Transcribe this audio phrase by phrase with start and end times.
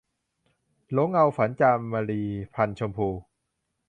[0.91, 2.21] หลงเงาฝัน- จามรี
[2.53, 3.07] พรรณชมพู